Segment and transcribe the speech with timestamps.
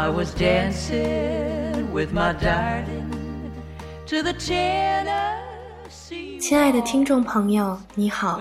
[0.00, 3.12] I was dancing with my darling
[4.06, 6.40] to the Tennessee.
[6.40, 8.40] 亲爱的听众朋友，你好，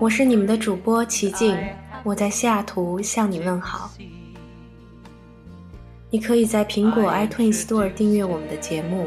[0.00, 1.56] 我是你们的主播齐静，
[2.02, 3.92] 我在西雅图向你问好。
[6.10, 9.06] 你可以在苹果 iTunes Store 订阅我们的节目，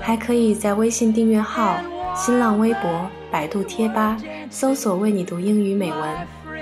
[0.00, 1.78] 还可以在微信订阅号、
[2.16, 4.16] 新浪微博、百度贴吧
[4.50, 6.02] 搜索“为你读英语美文”，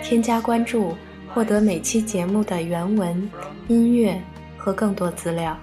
[0.05, 0.95] 添加关注，
[1.33, 3.31] 获得每期节目的原文、
[3.69, 4.21] 音乐
[4.65, 5.55] 和更多资料。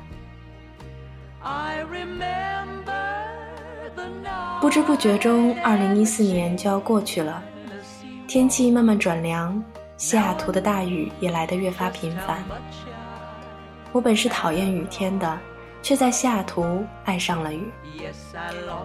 [4.61, 7.41] 不知不觉中，二零一四年就要过去了，
[8.27, 9.61] 天气慢慢转凉，
[9.97, 12.43] 西雅图的大雨也来得越发频繁。
[13.91, 15.35] 我本是讨厌雨天的，
[15.81, 17.71] 却在西雅图爱上了雨，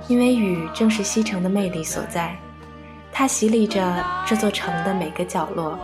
[0.09, 2.35] 因为雨正是西城的魅力所在，
[3.13, 5.79] 它洗礼着这座城的每个角落，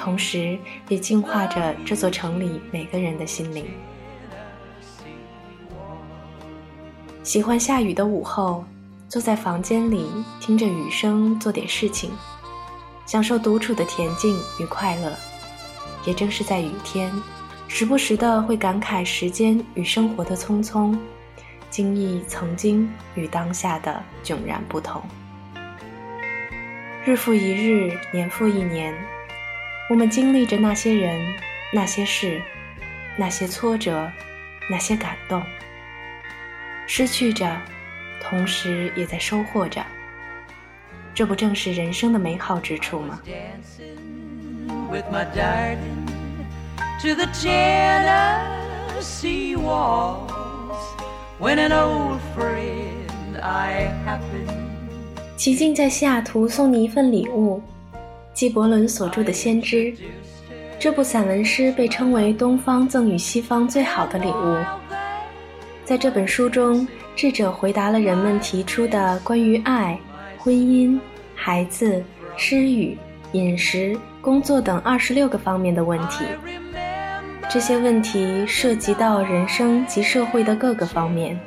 [0.00, 3.66] 同时也净化着这座城里每个人的心灵。
[7.22, 8.64] 喜欢下雨的午后，
[9.08, 12.10] 坐在房间里听着雨声做点事情，
[13.04, 15.12] 享受独处的恬静与快乐。
[16.06, 17.12] 也正是在雨天。
[17.68, 20.98] 时不时的会感慨时间与生活的匆匆，
[21.68, 25.00] 惊异曾经与当下的迥然不同。
[27.04, 28.92] 日复一日，年复一年，
[29.90, 31.20] 我们经历着那些人、
[31.72, 32.40] 那些事、
[33.16, 34.08] 那些挫折、
[34.70, 35.42] 那些感动，
[36.86, 37.60] 失去着，
[38.22, 39.84] 同时也在收获着。
[41.12, 43.20] 这不正是人生的美好之处吗
[47.02, 48.46] ？to the Tennessee
[49.56, 50.30] walls
[51.40, 54.54] when an old friend I happened.
[55.36, 57.60] 奇境在西雅图送你一份礼物，
[58.32, 59.76] 纪伯伦所著的《先知》
[60.78, 64.56] 这部散文诗被称为东方赠予西方最好的礼物。
[65.84, 69.98] 在这本书中，智者回答了人们提出的关于爱、
[70.38, 70.98] 婚姻、
[71.34, 72.02] 孩子、
[72.36, 72.96] 诗语、
[73.32, 76.24] 饮食、工作等二十六个方面的问题。
[77.50, 81.38] 这些问题涉及到人生及社会的各个方面，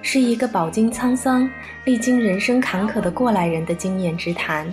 [0.00, 1.48] 是一个饱经沧桑、
[1.84, 4.66] 历经人生坎坷的过来人的经验之谈。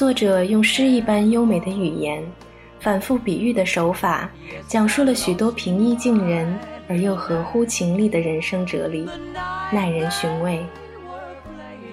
[0.00, 2.22] 作者用诗一般优美的语言，
[2.80, 4.30] 反复比喻的手法，
[4.66, 9.06] 讲述了许多平易近人而又合乎情理的人生哲理，
[9.70, 10.64] 耐人寻味。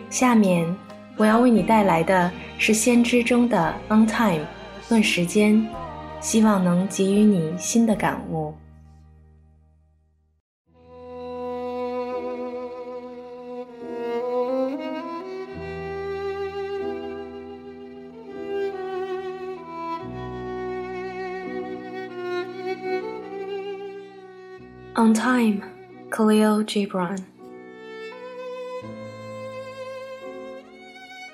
[0.10, 0.74] 下面
[1.18, 4.40] 我要为你带来的是《先知》中的 “on time”，
[4.88, 5.62] 论时间。
[6.22, 8.54] 希望能给予你新的感悟。
[25.08, 25.64] On Time,
[26.12, 27.24] Khalil Gibran.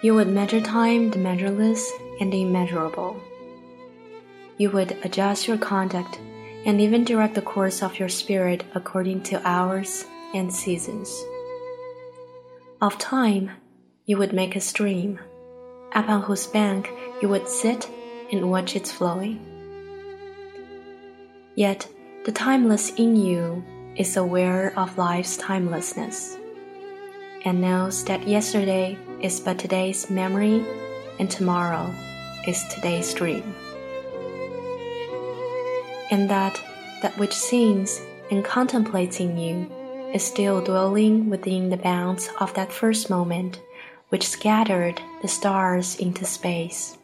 [0.04, 3.20] You would measure time the measureless and the immeasurable
[4.58, 6.20] you would adjust your conduct
[6.68, 10.06] and even direct the course of your spirit according to hours
[10.36, 11.24] and seasons.
[12.80, 13.50] Of time,
[14.06, 15.20] you would make a stream,
[15.96, 16.92] upon whose bank
[17.24, 17.90] you would sit
[18.32, 19.40] and watch its flowing.
[21.56, 21.88] Yet,
[22.26, 23.64] the timeless in you
[23.96, 26.38] is aware of life's timelessness
[27.46, 30.66] and knows that yesterday is but today's memory
[31.20, 31.94] and tomorrow
[32.48, 33.44] is today's dream
[36.12, 36.62] and that
[37.02, 38.02] that which sees
[38.32, 39.70] and contemplates in you
[40.14, 43.60] is still dwelling within the bounds of that first moment
[44.10, 47.00] which scattered the stars into space.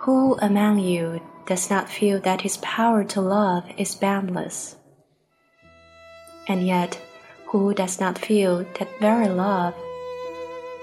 [0.00, 4.76] Who among you does not feel that his power to love is boundless?
[6.48, 7.00] And yet,
[7.46, 9.74] who does not feel that very love,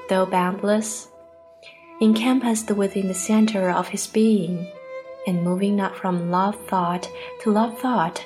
[0.10, 1.08] though boundless,
[2.02, 4.68] encompassed within the center of his being,
[5.28, 7.10] and moving not from love thought
[7.42, 8.26] to love thought,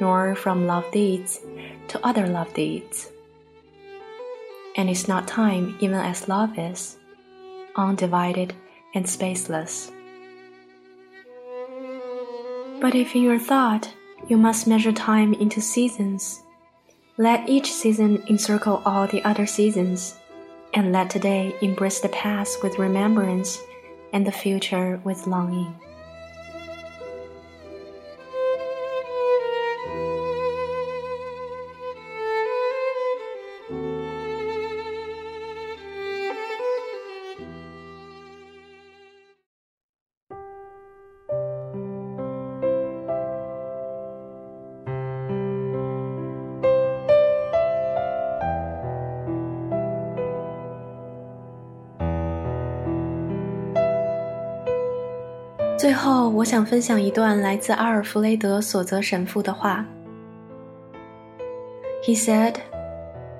[0.00, 1.40] nor from love deeds
[1.88, 3.10] to other love deeds.
[4.76, 6.96] And is not time even as love is,
[7.76, 8.54] undivided
[8.94, 9.92] and spaceless.
[12.84, 13.94] But if in your thought
[14.28, 16.42] you must measure time into seasons,
[17.16, 20.18] let each season encircle all the other seasons,
[20.74, 23.58] and let today embrace the past with remembrance
[24.12, 25.74] and the future with longing.
[55.83, 59.85] 最后，我想分享一段来自阿尔弗雷德·索泽神父的话。
[62.03, 62.55] He said,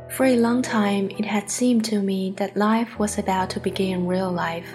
[0.10, 4.08] For a long time, it had seemed to me that life was about to begin
[4.08, 4.66] real life.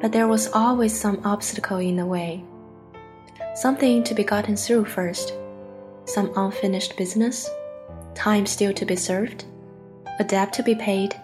[0.00, 2.42] But there was always some obstacle in the way.
[3.54, 5.34] Something to be gotten through first,
[6.06, 7.50] some unfinished business,
[8.14, 9.44] time still to be served,
[10.18, 11.14] a debt to be paid.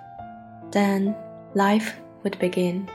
[0.72, 1.14] Then
[1.54, 2.88] life would begin.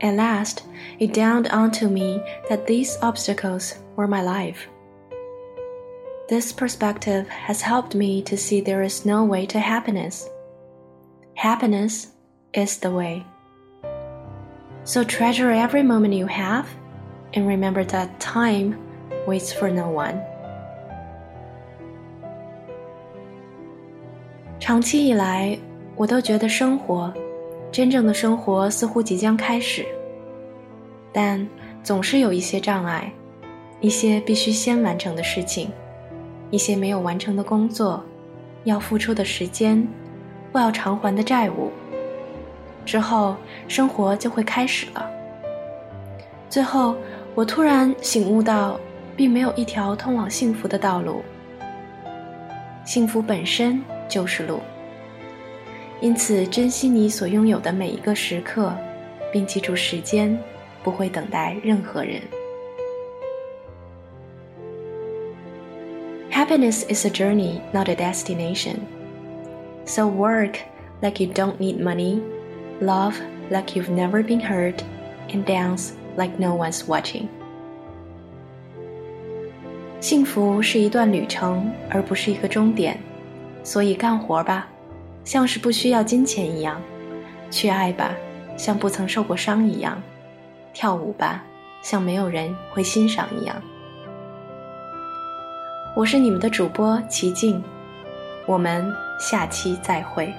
[0.00, 0.64] At last,
[0.98, 4.66] it dawned onto me that these obstacles were my life.
[6.28, 10.28] This perspective has helped me to see there is no way to happiness.
[11.34, 12.08] Happiness
[12.54, 13.24] is the way.
[14.84, 16.66] So treasure every moment you have
[17.34, 18.78] and remember that time
[19.26, 20.20] waits for no one.
[24.58, 25.58] 长期以来，
[25.96, 27.12] 我都觉得生活，
[27.75, 29.85] 真正的生活似乎即将开始，
[31.11, 31.45] 但
[31.83, 33.11] 总是有一些障碍，
[33.81, 35.69] 一些必须先完成的事情。
[36.51, 38.01] 一些没有完成的工作，
[38.63, 39.85] 要付出的时间，
[40.53, 41.69] 或要偿还的债务，
[42.85, 43.35] 之后
[43.67, 45.05] 生活就会开始了。
[46.49, 46.95] 最后，
[47.33, 48.79] 我突然醒悟到，
[49.17, 51.21] 并没有一条通往幸福的道路，
[52.85, 54.61] 幸福本身就是路。
[56.00, 58.74] 因此，珍惜你所拥有的每一个时刻，
[59.32, 60.38] 并记住时间
[60.82, 62.20] 不会等待任何人。
[66.30, 68.76] Happiness is a journey, not a destination.
[69.84, 70.56] So work
[71.02, 72.22] like you don't need money,
[72.80, 73.14] love
[73.50, 74.82] like you've never been hurt,
[75.28, 77.26] and dance like no one's watching.
[80.00, 82.98] 幸福是一段旅程，而不是一个终点。
[83.62, 84.66] 所以干活吧，
[85.25, 86.77] 像是不需要金钱一样；
[87.51, 88.11] 去爱吧，
[88.55, 89.97] 像不曾受过伤一样；
[90.71, 91.43] 跳舞吧，
[91.81, 93.61] 像没有人会欣赏一样。
[95.95, 97.61] 我是你们的主播齐静，
[98.45, 98.85] 我们
[99.19, 100.31] 下期再会。